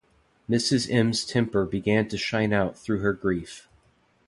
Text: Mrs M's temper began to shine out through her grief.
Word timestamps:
Mrs 0.49 0.89
M's 0.91 1.23
temper 1.23 1.63
began 1.63 2.07
to 2.07 2.17
shine 2.17 2.53
out 2.53 2.75
through 2.75 3.01
her 3.01 3.13
grief. 3.13 3.67